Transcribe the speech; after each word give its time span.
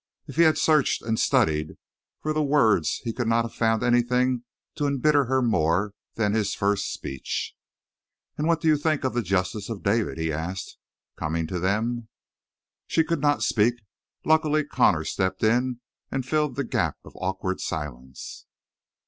If 0.25 0.35
he 0.37 0.41
had 0.41 0.57
searched 0.57 1.03
and 1.03 1.19
studied 1.19 1.77
for 2.21 2.33
the 2.33 2.41
words 2.41 3.01
he 3.03 3.13
could 3.13 3.27
not 3.27 3.45
have 3.45 3.53
found 3.53 3.83
anything 3.83 4.41
to 4.73 4.87
embitter 4.87 5.25
her 5.25 5.43
more 5.43 5.93
than 6.15 6.33
his 6.33 6.55
first 6.55 6.91
speech. 6.91 7.53
"And 8.35 8.47
what 8.47 8.61
do 8.61 8.67
you 8.67 8.77
think 8.77 9.03
of 9.03 9.13
the 9.13 9.21
justice 9.21 9.69
of 9.69 9.83
David?" 9.83 10.17
he 10.17 10.33
asked, 10.33 10.79
coming 11.17 11.45
to 11.45 11.59
them. 11.59 12.07
She 12.87 13.03
could 13.03 13.21
not 13.21 13.43
speak; 13.43 13.75
luckily 14.25 14.63
Connor 14.63 15.03
stepped 15.03 15.43
in 15.43 15.81
and 16.09 16.25
filled 16.25 16.55
the 16.55 16.63
gap 16.63 16.95
of 17.05 17.13
awkward 17.17 17.59
silence. 17.61 18.47